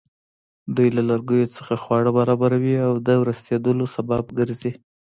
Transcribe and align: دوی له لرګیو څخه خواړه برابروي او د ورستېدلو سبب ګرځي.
دوی 0.75 0.87
له 0.97 1.01
لرګیو 1.09 1.53
څخه 1.57 1.73
خواړه 1.83 2.11
برابروي 2.19 2.75
او 2.87 2.93
د 3.07 3.09
ورستېدلو 3.21 3.85
سبب 3.95 4.23
ګرځي. 4.37 4.71